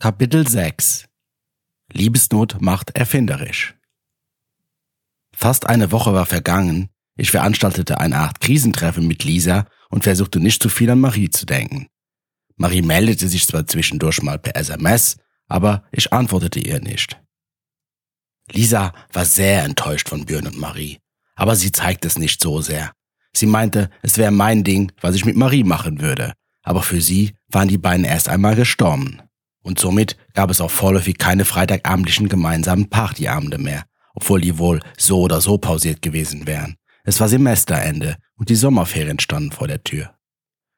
Kapitel 0.00 0.46
6 0.46 1.06
Liebesnot 1.92 2.60
macht 2.60 2.96
erfinderisch. 2.96 3.74
Fast 5.32 5.66
eine 5.66 5.92
Woche 5.92 6.12
war 6.12 6.26
vergangen, 6.26 6.90
ich 7.16 7.30
veranstaltete 7.30 8.00
eine 8.00 8.18
Art 8.18 8.40
Krisentreffen 8.40 9.06
mit 9.06 9.24
Lisa 9.24 9.66
und 9.90 10.04
versuchte 10.04 10.40
nicht 10.40 10.60
zu 10.60 10.68
viel 10.68 10.90
an 10.90 11.00
Marie 11.00 11.30
zu 11.30 11.46
denken. 11.46 11.86
Marie 12.56 12.82
meldete 12.82 13.28
sich 13.28 13.46
zwar 13.46 13.66
zwischendurch 13.66 14.20
mal 14.20 14.38
per 14.38 14.56
SMS, 14.56 15.16
aber 15.46 15.84
ich 15.92 16.12
antwortete 16.12 16.58
ihr 16.58 16.80
nicht. 16.80 17.20
Lisa 18.50 18.92
war 19.12 19.24
sehr 19.24 19.62
enttäuscht 19.62 20.08
von 20.08 20.26
Björn 20.26 20.48
und 20.48 20.58
Marie, 20.58 20.98
aber 21.36 21.54
sie 21.54 21.72
zeigte 21.72 22.08
es 22.08 22.18
nicht 22.18 22.42
so 22.42 22.60
sehr. 22.60 22.92
Sie 23.32 23.46
meinte, 23.46 23.90
es 24.02 24.18
wäre 24.18 24.32
mein 24.32 24.64
Ding, 24.64 24.92
was 25.00 25.14
ich 25.14 25.24
mit 25.24 25.36
Marie 25.36 25.64
machen 25.64 26.00
würde, 26.00 26.34
aber 26.62 26.82
für 26.82 27.00
sie 27.00 27.36
waren 27.48 27.68
die 27.68 27.78
beiden 27.78 28.04
erst 28.04 28.28
einmal 28.28 28.56
gestorben. 28.56 29.23
Und 29.64 29.80
somit 29.80 30.16
gab 30.34 30.50
es 30.50 30.60
auch 30.60 30.70
vorläufig 30.70 31.18
keine 31.18 31.44
freitagabendlichen 31.44 32.28
gemeinsamen 32.28 32.90
Partyabende 32.90 33.58
mehr, 33.58 33.84
obwohl 34.14 34.40
die 34.40 34.58
wohl 34.58 34.80
so 34.96 35.22
oder 35.22 35.40
so 35.40 35.56
pausiert 35.58 36.02
gewesen 36.02 36.46
wären. 36.46 36.76
Es 37.02 37.18
war 37.18 37.28
Semesterende 37.28 38.16
und 38.36 38.50
die 38.50 38.56
Sommerferien 38.56 39.18
standen 39.18 39.52
vor 39.52 39.66
der 39.66 39.82
Tür. 39.82 40.14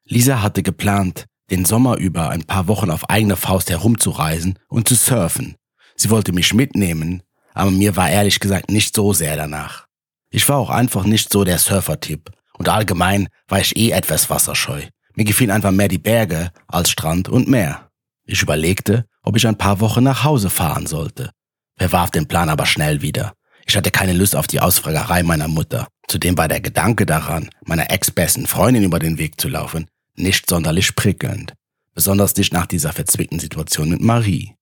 Lisa 0.04 0.40
hatte 0.40 0.62
geplant, 0.62 1.26
den 1.50 1.64
Sommer 1.64 1.96
über 1.96 2.30
ein 2.30 2.44
paar 2.44 2.68
Wochen 2.68 2.90
auf 2.90 3.10
eigene 3.10 3.36
Faust 3.36 3.70
herumzureisen 3.70 4.58
und 4.68 4.88
zu 4.88 4.94
surfen. 4.94 5.56
Sie 5.96 6.10
wollte 6.10 6.32
mich 6.32 6.54
mitnehmen, 6.54 7.22
aber 7.54 7.72
mir 7.72 7.96
war 7.96 8.08
ehrlich 8.08 8.38
gesagt 8.38 8.70
nicht 8.70 8.94
so 8.94 9.12
sehr 9.12 9.36
danach. 9.36 9.86
Ich 10.30 10.48
war 10.48 10.58
auch 10.58 10.70
einfach 10.70 11.04
nicht 11.04 11.32
so 11.32 11.42
der 11.42 11.58
Surfer-Typ 11.58 12.30
und 12.58 12.68
allgemein 12.68 13.28
war 13.48 13.60
ich 13.60 13.76
eh 13.76 13.90
etwas 13.90 14.30
wasserscheu. 14.30 14.82
Mir 15.14 15.24
gefielen 15.24 15.50
einfach 15.50 15.72
mehr 15.72 15.88
die 15.88 15.98
Berge 15.98 16.50
als 16.68 16.90
Strand 16.90 17.28
und 17.28 17.48
Meer. 17.48 17.85
Ich 18.26 18.42
überlegte, 18.42 19.06
ob 19.22 19.36
ich 19.36 19.46
ein 19.46 19.58
paar 19.58 19.80
Wochen 19.80 20.02
nach 20.02 20.24
Hause 20.24 20.50
fahren 20.50 20.86
sollte, 20.86 21.30
verwarf 21.76 22.10
den 22.10 22.26
Plan 22.26 22.48
aber 22.48 22.66
schnell 22.66 23.00
wieder. 23.00 23.34
Ich 23.66 23.76
hatte 23.76 23.90
keine 23.90 24.12
Lust 24.12 24.34
auf 24.34 24.46
die 24.46 24.60
Ausfragerei 24.60 25.22
meiner 25.22 25.48
Mutter. 25.48 25.88
Zudem 26.08 26.36
war 26.36 26.48
der 26.48 26.60
Gedanke 26.60 27.06
daran, 27.06 27.50
meiner 27.64 27.90
ex-besten 27.90 28.46
Freundin 28.46 28.84
über 28.84 28.98
den 28.98 29.18
Weg 29.18 29.40
zu 29.40 29.48
laufen, 29.48 29.86
nicht 30.14 30.48
sonderlich 30.48 30.94
prickelnd. 30.96 31.54
Besonders 31.94 32.36
nicht 32.36 32.52
nach 32.52 32.66
dieser 32.66 32.92
verzwickten 32.92 33.38
Situation 33.38 33.90
mit 33.90 34.00
Marie. 34.00 34.54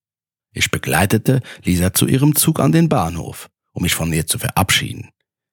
Ich 0.52 0.70
begleitete 0.70 1.40
Lisa 1.64 1.92
zu 1.92 2.06
ihrem 2.06 2.36
Zug 2.36 2.60
an 2.60 2.72
den 2.72 2.88
Bahnhof, 2.88 3.48
um 3.72 3.82
mich 3.82 3.94
von 3.94 4.12
ihr 4.12 4.26
zu 4.26 4.38
verabschieden. 4.38 5.10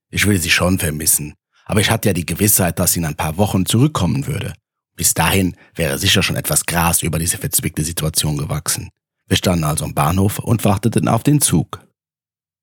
Ich 0.09 0.25
würde 0.25 0.39
sie 0.39 0.49
schon 0.49 0.79
vermissen, 0.79 1.33
aber 1.65 1.79
ich 1.79 1.89
hatte 1.89 2.09
ja 2.09 2.13
die 2.13 2.25
Gewissheit, 2.25 2.77
dass 2.77 2.93
sie 2.93 2.99
in 2.99 3.05
ein 3.05 3.15
paar 3.15 3.37
Wochen 3.37 3.65
zurückkommen 3.65 4.27
würde. 4.27 4.53
Bis 5.01 5.15
dahin 5.15 5.55
wäre 5.73 5.97
sicher 5.97 6.21
schon 6.21 6.35
etwas 6.35 6.67
Gras 6.67 7.01
über 7.01 7.17
diese 7.17 7.39
verzwickte 7.39 7.83
Situation 7.83 8.37
gewachsen. 8.37 8.91
Wir 9.27 9.35
standen 9.35 9.63
also 9.63 9.83
am 9.83 9.95
Bahnhof 9.95 10.37
und 10.37 10.63
warteten 10.63 11.07
auf 11.07 11.23
den 11.23 11.41
Zug. 11.41 11.83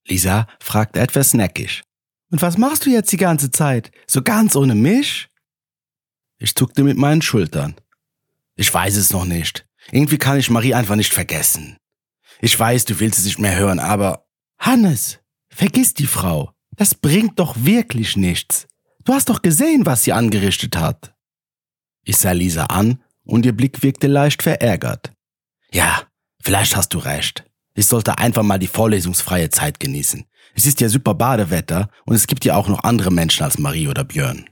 Lisa 0.07 0.47
fragte 0.61 1.01
etwas 1.01 1.35
neckisch. 1.35 1.83
Und 2.31 2.41
was 2.41 2.57
machst 2.57 2.87
du 2.87 2.91
jetzt 2.91 3.11
die 3.11 3.17
ganze 3.17 3.51
Zeit? 3.51 3.91
So 4.07 4.23
ganz 4.23 4.55
ohne 4.55 4.77
mich? 4.77 5.29
Ich 6.39 6.55
zuckte 6.55 6.85
mit 6.85 6.97
meinen 6.97 7.23
Schultern. 7.23 7.75
Ich 8.55 8.73
weiß 8.73 8.95
es 8.95 9.11
noch 9.11 9.25
nicht. 9.25 9.67
Irgendwie 9.91 10.19
kann 10.19 10.39
ich 10.39 10.49
Marie 10.49 10.75
einfach 10.75 10.95
nicht 10.95 11.13
vergessen. 11.13 11.77
Ich 12.41 12.57
weiß, 12.57 12.85
du 12.85 13.01
willst 13.01 13.19
es 13.19 13.25
nicht 13.25 13.41
mehr 13.41 13.59
hören, 13.59 13.81
aber 13.81 14.29
Hannes, 14.61 15.19
vergiss 15.49 15.93
die 15.93 16.07
Frau. 16.07 16.53
Das 16.77 16.95
bringt 16.95 17.41
doch 17.41 17.57
wirklich 17.59 18.17
nichts. 18.17 18.69
Du 19.03 19.13
hast 19.13 19.29
doch 19.29 19.43
gesehen, 19.43 19.87
was 19.87 20.05
sie 20.05 20.13
angerichtet 20.13 20.77
hat. 20.77 21.18
Ich 22.09 22.17
sah 22.17 22.33
Lisa 22.33 22.65
an 22.65 23.03
und 23.25 23.45
ihr 23.45 23.53
Blick 23.53 23.83
wirkte 23.83 24.07
leicht 24.07 24.43
verärgert. 24.43 25.13
Ja, 25.71 26.05
vielleicht 26.43 26.75
hast 26.75 26.95
du 26.95 26.99
recht. 26.99 27.45
Ich 27.75 27.85
sollte 27.85 28.17
einfach 28.17 28.43
mal 28.43 28.59
die 28.59 28.67
vorlesungsfreie 28.67 29.51
Zeit 29.51 29.79
genießen. 29.79 30.25
Es 30.55 30.65
ist 30.65 30.81
ja 30.81 30.89
super 30.89 31.13
Badewetter 31.13 31.91
und 32.07 32.15
es 32.15 32.27
gibt 32.27 32.47
ja 32.47 32.57
auch 32.57 32.67
noch 32.67 32.83
andere 32.83 33.13
Menschen 33.13 33.45
als 33.45 33.59
Marie 33.59 33.89
oder 33.89 34.05
Björn. 34.05 34.49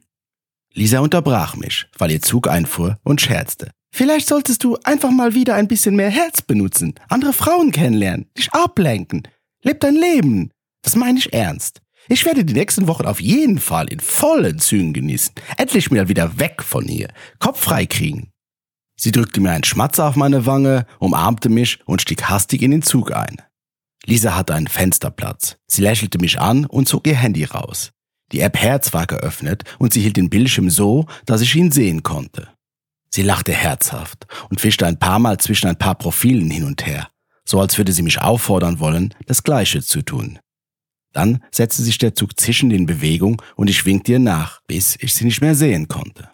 Lisa 0.74 0.98
unterbrach 0.98 1.56
mich, 1.56 1.86
weil 1.96 2.10
ihr 2.10 2.20
Zug 2.20 2.46
einfuhr 2.46 2.98
und 3.04 3.22
scherzte. 3.22 3.70
Vielleicht 3.90 4.28
solltest 4.28 4.62
du 4.62 4.76
einfach 4.84 5.10
mal 5.10 5.32
wieder 5.32 5.54
ein 5.54 5.66
bisschen 5.66 5.96
mehr 5.96 6.10
Herz 6.10 6.42
benutzen, 6.42 6.92
andere 7.08 7.32
Frauen 7.32 7.72
kennenlernen, 7.72 8.26
dich 8.36 8.52
ablenken. 8.52 9.22
Leb 9.62 9.80
dein 9.80 9.94
Leben. 9.94 10.50
Das 10.82 10.94
meine 10.94 11.18
ich 11.18 11.32
ernst. 11.32 11.80
Ich 12.08 12.24
werde 12.24 12.44
die 12.44 12.54
nächsten 12.54 12.86
Wochen 12.86 13.06
auf 13.06 13.20
jeden 13.20 13.58
Fall 13.58 13.88
in 13.88 14.00
vollen 14.00 14.58
Zügen 14.58 14.92
genießen. 14.92 15.34
Endlich 15.56 15.90
mal 15.90 16.08
wieder 16.08 16.38
weg 16.38 16.62
von 16.62 16.86
hier. 16.86 17.08
Kopf 17.38 17.60
frei 17.60 17.86
kriegen. 17.86 18.30
Sie 18.98 19.12
drückte 19.12 19.40
mir 19.40 19.50
einen 19.50 19.64
Schmatzer 19.64 20.06
auf 20.08 20.16
meine 20.16 20.46
Wange, 20.46 20.86
umarmte 20.98 21.48
mich 21.48 21.80
und 21.86 22.00
stieg 22.00 22.24
hastig 22.24 22.62
in 22.62 22.70
den 22.70 22.82
Zug 22.82 23.12
ein. 23.12 23.42
Lisa 24.04 24.36
hatte 24.36 24.54
einen 24.54 24.68
Fensterplatz. 24.68 25.56
Sie 25.66 25.82
lächelte 25.82 26.18
mich 26.18 26.40
an 26.40 26.64
und 26.64 26.88
zog 26.88 27.06
ihr 27.06 27.16
Handy 27.16 27.44
raus. 27.44 27.90
Die 28.32 28.40
App 28.40 28.56
Herz 28.56 28.94
war 28.94 29.06
geöffnet 29.06 29.64
und 29.78 29.92
sie 29.92 30.00
hielt 30.00 30.16
den 30.16 30.30
Bildschirm 30.30 30.70
so, 30.70 31.06
dass 31.26 31.40
ich 31.40 31.54
ihn 31.54 31.72
sehen 31.72 32.02
konnte. 32.02 32.48
Sie 33.10 33.22
lachte 33.22 33.52
herzhaft 33.52 34.26
und 34.48 34.60
fischte 34.60 34.86
ein 34.86 34.98
paar 34.98 35.18
Mal 35.18 35.38
zwischen 35.38 35.68
ein 35.68 35.78
paar 35.78 35.94
Profilen 35.94 36.50
hin 36.50 36.64
und 36.64 36.86
her, 36.86 37.08
so 37.44 37.60
als 37.60 37.78
würde 37.78 37.92
sie 37.92 38.02
mich 38.02 38.20
auffordern 38.20 38.80
wollen, 38.80 39.14
das 39.26 39.42
Gleiche 39.42 39.82
zu 39.82 40.02
tun. 40.02 40.38
Dann 41.16 41.42
setzte 41.50 41.82
sich 41.82 41.96
der 41.96 42.14
Zug 42.14 42.38
zischend 42.38 42.74
in 42.74 42.84
Bewegung 42.84 43.40
und 43.54 43.70
ich 43.70 43.86
winkte 43.86 44.12
ihr 44.12 44.18
nach, 44.18 44.60
bis 44.66 44.98
ich 45.00 45.14
sie 45.14 45.24
nicht 45.24 45.40
mehr 45.40 45.54
sehen 45.54 45.88
konnte. 45.88 46.28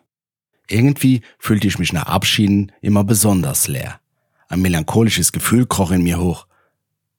Irgendwie 0.66 1.20
fühlte 1.38 1.68
ich 1.68 1.78
mich 1.78 1.92
nach 1.92 2.06
Abschieden 2.06 2.72
immer 2.80 3.04
besonders 3.04 3.68
leer. 3.68 4.00
Ein 4.48 4.60
melancholisches 4.60 5.30
Gefühl 5.30 5.66
kroch 5.66 5.92
in 5.92 6.02
mir 6.02 6.18
hoch. 6.18 6.48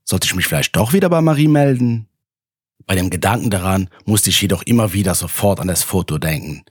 Sollte 0.04 0.26
ich 0.26 0.36
mich 0.36 0.46
vielleicht 0.46 0.76
doch 0.76 0.92
wieder 0.92 1.10
bei 1.10 1.22
Marie 1.22 1.48
melden? 1.48 2.10
Bei 2.86 2.96
dem 2.96 3.10
Gedanken 3.10 3.50
daran 3.50 3.90
musste 4.04 4.30
ich 4.30 4.42
jedoch 4.42 4.64
immer 4.64 4.92
wieder 4.92 5.16
sofort 5.16 5.62
an 5.62 5.70
das 5.70 5.84
Foto 5.84 6.18
denken. 6.18 6.66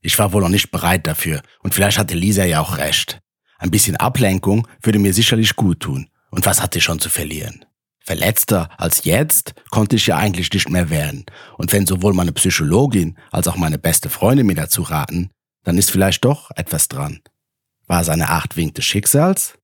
Ich 0.00 0.18
war 0.18 0.32
wohl 0.32 0.40
noch 0.40 0.48
nicht 0.48 0.70
bereit 0.70 1.06
dafür 1.06 1.42
und 1.62 1.74
vielleicht 1.74 1.98
hatte 1.98 2.14
Lisa 2.14 2.46
ja 2.46 2.60
auch 2.60 2.78
recht. 2.78 3.20
Ein 3.58 3.70
bisschen 3.70 3.96
Ablenkung 3.96 4.66
würde 4.80 4.98
mir 4.98 5.12
sicherlich 5.12 5.54
gut 5.54 5.80
tun. 5.80 6.08
Und 6.30 6.46
was 6.46 6.62
hatte 6.62 6.78
ich 6.78 6.84
schon 6.84 6.98
zu 6.98 7.10
verlieren? 7.10 7.63
Verletzter 8.04 8.68
als 8.78 9.04
jetzt 9.04 9.54
konnte 9.70 9.96
ich 9.96 10.06
ja 10.06 10.18
eigentlich 10.18 10.52
nicht 10.52 10.68
mehr 10.68 10.90
werden. 10.90 11.24
Und 11.56 11.72
wenn 11.72 11.86
sowohl 11.86 12.12
meine 12.12 12.32
Psychologin 12.32 13.16
als 13.32 13.48
auch 13.48 13.56
meine 13.56 13.78
beste 13.78 14.10
Freundin 14.10 14.46
mir 14.46 14.54
dazu 14.54 14.82
raten, 14.82 15.30
dann 15.62 15.78
ist 15.78 15.90
vielleicht 15.90 16.22
doch 16.26 16.50
etwas 16.54 16.88
dran. 16.88 17.20
War 17.86 18.02
es 18.02 18.10
eine 18.10 18.28
Art 18.28 18.58
Wink 18.58 18.74
des 18.74 18.84
Schicksals? 18.84 19.54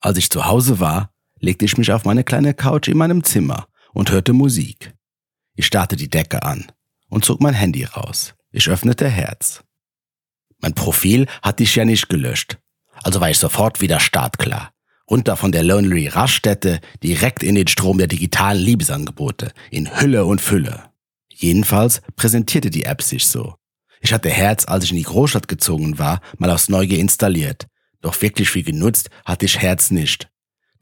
Als 0.00 0.16
ich 0.16 0.30
zu 0.30 0.46
Hause 0.46 0.78
war, 0.78 1.10
legte 1.40 1.64
ich 1.64 1.76
mich 1.76 1.90
auf 1.90 2.04
meine 2.04 2.22
kleine 2.22 2.54
Couch 2.54 2.86
in 2.86 2.96
meinem 2.96 3.24
Zimmer 3.24 3.66
und 3.92 4.12
hörte 4.12 4.32
Musik. 4.32 4.94
Ich 5.56 5.66
starrte 5.66 5.96
die 5.96 6.08
Decke 6.08 6.44
an 6.44 6.70
und 7.08 7.24
zog 7.24 7.40
mein 7.40 7.54
Handy 7.54 7.82
raus. 7.82 8.34
Ich 8.52 8.68
öffnete 8.68 9.08
Herz. 9.08 9.64
Mein 10.60 10.74
Profil 10.74 11.26
hatte 11.42 11.64
ich 11.64 11.74
ja 11.74 11.84
nicht 11.84 12.08
gelöscht, 12.08 12.58
also 13.02 13.20
war 13.20 13.28
ich 13.28 13.38
sofort 13.38 13.80
wieder 13.80 13.98
startklar 13.98 14.70
runter 15.10 15.36
von 15.36 15.52
der 15.52 15.62
Lonely 15.62 16.08
Raststätte 16.08 16.80
direkt 17.02 17.42
in 17.42 17.54
den 17.54 17.68
Strom 17.68 17.98
der 17.98 18.06
digitalen 18.06 18.60
Liebesangebote, 18.60 19.52
in 19.70 20.00
Hülle 20.00 20.24
und 20.24 20.40
Fülle. 20.40 20.90
Jedenfalls 21.32 22.02
präsentierte 22.16 22.70
die 22.70 22.84
App 22.84 23.02
sich 23.02 23.26
so. 23.26 23.54
Ich 24.00 24.12
hatte 24.12 24.30
Herz, 24.30 24.66
als 24.66 24.84
ich 24.84 24.90
in 24.90 24.96
die 24.96 25.02
Großstadt 25.02 25.48
gezogen 25.48 25.98
war, 25.98 26.20
mal 26.38 26.50
aufs 26.50 26.68
Neue 26.68 26.96
installiert. 26.96 27.66
Doch 28.00 28.20
wirklich 28.22 28.50
viel 28.50 28.62
genutzt 28.62 29.10
hatte 29.24 29.46
ich 29.46 29.58
Herz 29.58 29.90
nicht. 29.90 30.28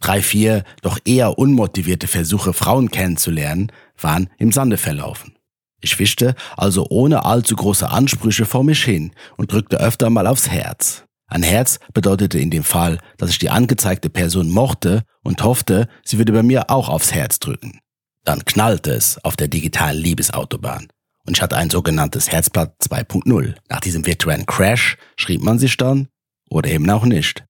Drei, 0.01 0.21
vier, 0.21 0.65
doch 0.83 0.99
eher 1.05 1.39
unmotivierte 1.39 2.07
Versuche, 2.07 2.53
Frauen 2.53 2.91
kennenzulernen, 2.91 3.73
waren 3.99 4.29
im 4.39 4.53
Sande 4.53 4.77
verlaufen. 4.77 5.39
Ich 5.81 5.99
wischte 5.99 6.35
also 6.57 6.87
ohne 6.91 7.25
allzu 7.25 7.57
große 7.57 7.89
Ansprüche 7.89 8.47
vor 8.47 8.65
mich 8.65 8.85
hin 8.85 9.13
und 9.37 9.53
drückte 9.53 9.79
öfter 9.81 10.11
mal 10.11 10.27
aufs 10.27 10.49
Herz. 10.49 11.05
Ein 11.35 11.43
Herz 11.43 11.81
bedeutete 11.93 12.39
in 12.39 12.51
dem 12.51 12.63
Fall, 12.63 13.01
dass 13.17 13.31
ich 13.31 13.41
die 13.41 13.51
angezeigte 13.51 14.09
Person 14.09 14.51
mochte 14.51 15.03
und 15.25 15.43
hoffte, 15.43 15.89
sie 16.05 16.17
würde 16.17 16.33
bei 16.33 16.45
mir 16.45 16.71
auch 16.71 16.89
aufs 16.89 17.13
Herz 17.13 17.41
drücken. 17.41 17.81
Dann 18.23 18.45
knallte 18.45 18.93
es 18.93 19.19
auf 19.25 19.35
der 19.35 19.49
digitalen 19.49 19.99
Liebesautobahn 19.99 20.87
und 21.27 21.37
ich 21.37 21.43
hatte 21.43 21.57
ein 21.57 21.71
sogenanntes 21.71 22.31
Herzblatt 22.31 22.77
2.0. 22.85 23.57
Nach 23.69 23.81
diesem 23.81 24.07
virtuellen 24.07 24.47
Crash 24.47 24.97
schrieb 25.17 25.43
man 25.43 25.59
sich 25.59 25.77
dann 25.77 26.07
oder 26.51 26.71
eben 26.71 26.89
auch 26.89 27.05
nicht. 27.05 27.45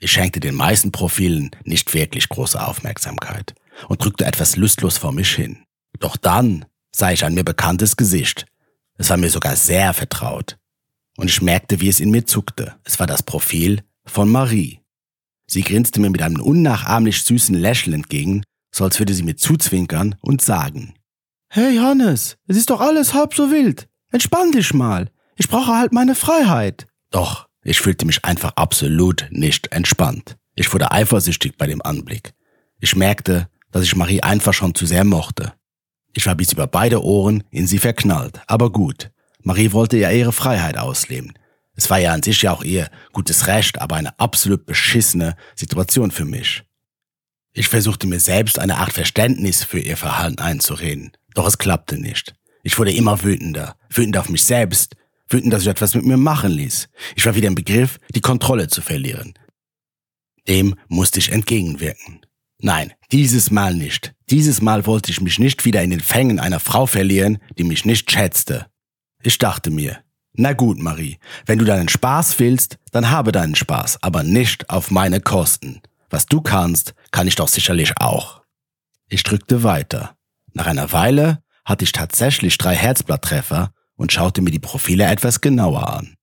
Ich 0.00 0.12
schenkte 0.12 0.40
den 0.40 0.54
meisten 0.54 0.92
Profilen 0.92 1.50
nicht 1.64 1.94
wirklich 1.94 2.28
große 2.28 2.62
Aufmerksamkeit 2.62 3.54
und 3.88 4.04
drückte 4.04 4.26
etwas 4.26 4.56
lustlos 4.56 4.98
vor 4.98 5.12
mich 5.12 5.30
hin. 5.34 5.64
Doch 5.98 6.18
dann 6.18 6.66
sah 6.94 7.10
ich 7.10 7.24
ein 7.24 7.32
mir 7.32 7.44
bekanntes 7.44 7.96
Gesicht. 7.96 8.44
Es 8.98 9.08
war 9.08 9.16
mir 9.16 9.30
sogar 9.30 9.56
sehr 9.56 9.94
vertraut 9.94 10.58
und 11.16 11.28
ich 11.28 11.42
merkte, 11.42 11.80
wie 11.80 11.88
es 11.88 12.00
in 12.00 12.10
mir 12.10 12.26
zuckte. 12.26 12.74
Es 12.84 12.98
war 12.98 13.06
das 13.06 13.22
Profil 13.22 13.82
von 14.04 14.30
Marie. 14.30 14.80
Sie 15.46 15.62
grinste 15.62 16.00
mir 16.00 16.10
mit 16.10 16.22
einem 16.22 16.40
unnachahmlich 16.40 17.22
süßen 17.22 17.54
Lächeln 17.54 17.94
entgegen, 17.94 18.42
so 18.72 18.84
als 18.84 18.98
würde 18.98 19.14
sie 19.14 19.22
mir 19.22 19.36
zuzwinkern 19.36 20.16
und 20.20 20.42
sagen. 20.42 20.94
Hey 21.48 21.76
Hannes, 21.76 22.36
es 22.46 22.56
ist 22.56 22.70
doch 22.70 22.80
alles 22.80 23.14
halb 23.14 23.34
so 23.34 23.50
wild. 23.50 23.88
Entspann 24.10 24.52
dich 24.52 24.74
mal. 24.74 25.10
Ich 25.36 25.48
brauche 25.48 25.76
halt 25.76 25.92
meine 25.92 26.14
Freiheit. 26.14 26.86
Doch, 27.10 27.48
ich 27.62 27.80
fühlte 27.80 28.06
mich 28.06 28.24
einfach 28.24 28.52
absolut 28.56 29.26
nicht 29.30 29.72
entspannt. 29.72 30.36
Ich 30.54 30.72
wurde 30.72 30.92
eifersüchtig 30.92 31.56
bei 31.56 31.66
dem 31.66 31.82
Anblick. 31.82 32.34
Ich 32.80 32.96
merkte, 32.96 33.48
dass 33.70 33.84
ich 33.84 33.96
Marie 33.96 34.22
einfach 34.22 34.54
schon 34.54 34.74
zu 34.74 34.86
sehr 34.86 35.04
mochte. 35.04 35.52
Ich 36.12 36.26
war 36.26 36.34
bis 36.34 36.52
über 36.52 36.66
beide 36.66 37.02
Ohren 37.02 37.42
in 37.50 37.66
sie 37.66 37.78
verknallt, 37.78 38.40
aber 38.46 38.70
gut. 38.70 39.10
Marie 39.44 39.72
wollte 39.72 39.98
ja 39.98 40.10
ihre 40.10 40.32
Freiheit 40.32 40.78
ausleben. 40.78 41.34
Es 41.76 41.90
war 41.90 41.98
ja 41.98 42.12
an 42.12 42.22
sich 42.22 42.42
ja 42.42 42.52
auch 42.52 42.64
ihr 42.64 42.90
gutes 43.12 43.46
Recht, 43.46 43.80
aber 43.80 43.96
eine 43.96 44.18
absolut 44.18 44.64
beschissene 44.64 45.36
Situation 45.54 46.10
für 46.10 46.24
mich. 46.24 46.62
Ich 47.52 47.68
versuchte 47.68 48.06
mir 48.06 48.20
selbst 48.20 48.58
eine 48.58 48.78
Art 48.78 48.92
Verständnis 48.92 49.62
für 49.62 49.78
ihr 49.78 49.96
Verhalten 49.96 50.40
einzureden, 50.40 51.12
doch 51.34 51.46
es 51.46 51.58
klappte 51.58 51.98
nicht. 51.98 52.34
Ich 52.62 52.78
wurde 52.78 52.92
immer 52.92 53.22
wütender, 53.22 53.76
wütend 53.90 54.16
auf 54.16 54.30
mich 54.30 54.44
selbst, 54.44 54.96
wütend, 55.28 55.52
dass 55.52 55.62
ich 55.62 55.68
etwas 55.68 55.94
mit 55.94 56.06
mir 56.06 56.16
machen 56.16 56.52
ließ. 56.52 56.88
Ich 57.14 57.26
war 57.26 57.34
wieder 57.34 57.48
im 57.48 57.54
Begriff, 57.54 58.00
die 58.14 58.22
Kontrolle 58.22 58.68
zu 58.68 58.80
verlieren. 58.80 59.34
Dem 60.48 60.74
musste 60.88 61.18
ich 61.18 61.30
entgegenwirken. 61.30 62.24
Nein, 62.60 62.94
dieses 63.12 63.50
Mal 63.50 63.74
nicht. 63.74 64.14
Dieses 64.30 64.62
Mal 64.62 64.86
wollte 64.86 65.10
ich 65.10 65.20
mich 65.20 65.38
nicht 65.38 65.66
wieder 65.66 65.82
in 65.82 65.90
den 65.90 66.00
Fängen 66.00 66.40
einer 66.40 66.60
Frau 66.60 66.86
verlieren, 66.86 67.38
die 67.58 67.64
mich 67.64 67.84
nicht 67.84 68.10
schätzte. 68.10 68.66
Ich 69.26 69.38
dachte 69.38 69.70
mir, 69.70 70.00
na 70.34 70.52
gut, 70.52 70.78
Marie, 70.78 71.18
wenn 71.46 71.58
du 71.58 71.64
deinen 71.64 71.88
Spaß 71.88 72.38
willst, 72.40 72.76
dann 72.92 73.08
habe 73.08 73.32
deinen 73.32 73.54
Spaß, 73.54 74.02
aber 74.02 74.22
nicht 74.22 74.68
auf 74.68 74.90
meine 74.90 75.20
Kosten. 75.20 75.80
Was 76.10 76.26
du 76.26 76.42
kannst, 76.42 76.94
kann 77.10 77.26
ich 77.26 77.34
doch 77.34 77.48
sicherlich 77.48 77.94
auch. 77.96 78.42
Ich 79.08 79.22
drückte 79.22 79.62
weiter. 79.62 80.14
Nach 80.52 80.66
einer 80.66 80.92
Weile 80.92 81.42
hatte 81.64 81.84
ich 81.84 81.92
tatsächlich 81.92 82.58
drei 82.58 82.74
Herzblatttreffer 82.74 83.72
und 83.96 84.12
schaute 84.12 84.42
mir 84.42 84.50
die 84.50 84.58
Profile 84.58 85.06
etwas 85.06 85.40
genauer 85.40 85.88
an. 85.88 86.16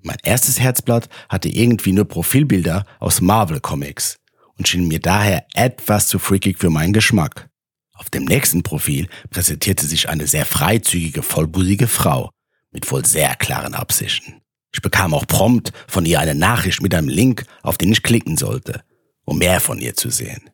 Mein 0.00 0.18
erstes 0.22 0.58
Herzblatt 0.58 1.10
hatte 1.28 1.50
irgendwie 1.50 1.92
nur 1.92 2.06
Profilbilder 2.06 2.86
aus 2.98 3.20
Marvel 3.20 3.60
Comics 3.60 4.16
und 4.56 4.66
schien 4.66 4.88
mir 4.88 5.00
daher 5.00 5.44
etwas 5.52 6.06
zu 6.06 6.18
freakig 6.18 6.58
für 6.58 6.70
meinen 6.70 6.94
Geschmack. 6.94 7.50
Auf 7.92 8.08
dem 8.08 8.24
nächsten 8.24 8.62
Profil 8.62 9.06
präsentierte 9.28 9.84
sich 9.84 10.08
eine 10.08 10.26
sehr 10.26 10.46
freizügige, 10.46 11.22
vollbusige 11.22 11.88
Frau 11.88 12.30
mit 12.70 12.90
wohl 12.90 13.04
sehr 13.04 13.34
klaren 13.36 13.74
Absichten. 13.74 14.42
Ich 14.72 14.82
bekam 14.82 15.14
auch 15.14 15.26
prompt 15.26 15.72
von 15.86 16.04
ihr 16.04 16.20
eine 16.20 16.34
Nachricht 16.34 16.82
mit 16.82 16.94
einem 16.94 17.08
Link, 17.08 17.44
auf 17.62 17.78
den 17.78 17.92
ich 17.92 18.02
klicken 18.02 18.36
sollte, 18.36 18.82
um 19.24 19.38
mehr 19.38 19.60
von 19.60 19.78
ihr 19.78 19.94
zu 19.94 20.10
sehen. 20.10 20.50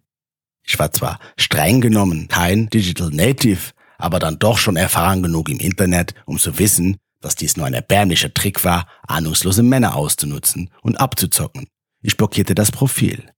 Ich 0.62 0.78
war 0.78 0.92
zwar 0.92 1.18
streng 1.36 1.80
genommen 1.80 2.28
kein 2.28 2.70
Digital 2.70 3.10
Native, 3.10 3.72
aber 3.98 4.18
dann 4.18 4.38
doch 4.38 4.58
schon 4.58 4.76
erfahren 4.76 5.22
genug 5.22 5.48
im 5.48 5.58
Internet, 5.58 6.14
um 6.24 6.38
zu 6.38 6.58
wissen, 6.58 6.96
dass 7.20 7.36
dies 7.36 7.56
nur 7.56 7.66
ein 7.66 7.74
erbärmlicher 7.74 8.32
Trick 8.32 8.64
war, 8.64 8.86
ahnungslose 9.06 9.62
Männer 9.62 9.96
auszunutzen 9.96 10.70
und 10.82 10.96
abzuzocken. 10.96 11.68
Ich 12.02 12.16
blockierte 12.16 12.54
das 12.54 12.70
Profil. 12.70 13.30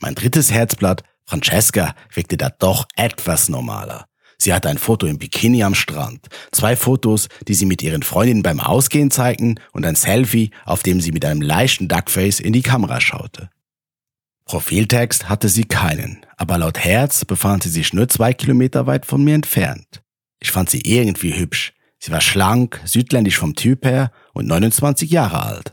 Mein 0.00 0.14
drittes 0.14 0.50
Herzblatt, 0.50 1.02
Francesca, 1.24 1.94
wirkte 2.12 2.36
da 2.36 2.50
doch 2.50 2.86
etwas 2.96 3.48
normaler. 3.48 4.06
Sie 4.38 4.52
hatte 4.52 4.68
ein 4.68 4.78
Foto 4.78 5.06
im 5.06 5.18
Bikini 5.18 5.62
am 5.62 5.74
Strand, 5.74 6.28
zwei 6.52 6.76
Fotos, 6.76 7.28
die 7.48 7.54
sie 7.54 7.66
mit 7.66 7.82
ihren 7.82 8.02
Freundinnen 8.02 8.42
beim 8.42 8.60
Ausgehen 8.60 9.10
zeigten 9.10 9.56
und 9.72 9.86
ein 9.86 9.94
Selfie, 9.94 10.50
auf 10.64 10.82
dem 10.82 11.00
sie 11.00 11.12
mit 11.12 11.24
einem 11.24 11.40
leichten 11.40 11.88
Duckface 11.88 12.40
in 12.40 12.52
die 12.52 12.62
Kamera 12.62 13.00
schaute. 13.00 13.50
Profiltext 14.44 15.28
hatte 15.28 15.48
sie 15.48 15.64
keinen, 15.64 16.24
aber 16.36 16.58
laut 16.58 16.78
Herz 16.78 17.24
befand 17.24 17.64
sie 17.64 17.70
sich 17.70 17.92
nur 17.92 18.08
zwei 18.08 18.32
Kilometer 18.32 18.86
weit 18.86 19.04
von 19.04 19.24
mir 19.24 19.34
entfernt. 19.34 20.02
Ich 20.38 20.52
fand 20.52 20.70
sie 20.70 20.82
irgendwie 20.82 21.36
hübsch. 21.36 21.72
Sie 21.98 22.12
war 22.12 22.20
schlank, 22.20 22.80
südländisch 22.84 23.38
vom 23.38 23.56
Typ 23.56 23.84
her 23.84 24.12
und 24.34 24.46
29 24.46 25.10
Jahre 25.10 25.42
alt. 25.42 25.72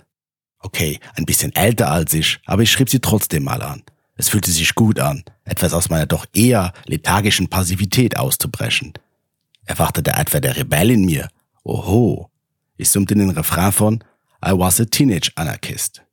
Okay, 0.58 1.00
ein 1.16 1.26
bisschen 1.26 1.54
älter 1.54 1.92
als 1.92 2.14
ich, 2.14 2.40
aber 2.46 2.64
ich 2.64 2.72
schrieb 2.72 2.90
sie 2.90 3.02
trotzdem 3.02 3.44
mal 3.44 3.62
an. 3.62 3.84
Es 4.16 4.30
fühlte 4.30 4.52
sich 4.52 4.76
gut 4.76 5.00
an, 5.00 5.24
etwas 5.44 5.74
aus 5.74 5.90
meiner 5.90 6.06
doch 6.06 6.26
eher 6.34 6.74
lethargischen 6.86 7.50
Passivität 7.50 8.18
auszubrechen. 8.18 8.94
Erwachte 9.66 10.04
der 10.04 10.20
etwa 10.20 10.40
der 10.40 10.56
Rebell 10.58 10.92
in 10.92 11.06
mir. 11.06 11.30
Oho. 11.64 12.30
Ich 12.78 12.90
summte 12.90 13.16
den 13.16 13.30
Refrain 13.30 13.72
von 13.72 14.04
I 14.46 14.52
was 14.52 14.80
a 14.82 14.86
teenage 14.86 15.32
anarchist. 15.36 16.04